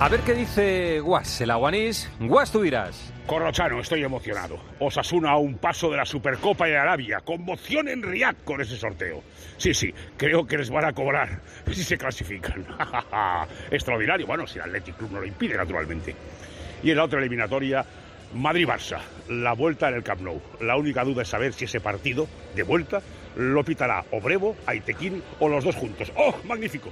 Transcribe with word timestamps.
A 0.00 0.08
ver 0.08 0.20
qué 0.20 0.32
dice 0.32 1.00
Guas, 1.00 1.40
el 1.40 1.50
aguanís. 1.50 2.08
Guas, 2.20 2.52
tú 2.52 2.62
dirás. 2.62 3.12
Corrochano, 3.26 3.80
estoy 3.80 4.04
emocionado. 4.04 4.56
Osasuna 4.78 5.30
a 5.30 5.38
un 5.38 5.58
paso 5.58 5.90
de 5.90 5.96
la 5.96 6.06
Supercopa 6.06 6.66
de 6.66 6.78
Arabia. 6.78 7.20
Conmoción 7.24 7.88
en 7.88 8.04
Riyadh 8.04 8.44
con 8.44 8.60
ese 8.60 8.76
sorteo. 8.76 9.24
Sí, 9.56 9.74
sí, 9.74 9.92
creo 10.16 10.46
que 10.46 10.56
les 10.56 10.70
van 10.70 10.84
a 10.84 10.92
cobrar 10.92 11.40
si 11.72 11.82
se 11.82 11.98
clasifican. 11.98 12.64
Extraordinario. 13.72 14.24
Bueno, 14.24 14.46
si 14.46 14.60
el 14.60 14.66
Athletic 14.66 14.96
Club 14.96 15.10
no 15.10 15.20
lo 15.20 15.26
impide, 15.26 15.56
naturalmente. 15.56 16.14
Y 16.80 16.92
en 16.92 16.96
la 16.96 17.02
otra 17.02 17.18
eliminatoria, 17.18 17.84
Madrid-Barça. 18.34 19.00
La 19.30 19.54
vuelta 19.54 19.88
en 19.88 19.96
el 19.96 20.04
Camp 20.04 20.20
Nou. 20.20 20.40
La 20.60 20.76
única 20.76 21.02
duda 21.02 21.22
es 21.22 21.28
saber 21.28 21.52
si 21.52 21.64
ese 21.64 21.80
partido 21.80 22.28
de 22.54 22.62
vuelta 22.62 23.02
lo 23.36 23.64
pitará 23.64 24.04
Obrevo, 24.12 24.56
Aitequín 24.64 25.22
o 25.40 25.48
los 25.48 25.64
dos 25.64 25.74
juntos. 25.74 26.12
¡Oh, 26.16 26.36
magnífico! 26.44 26.90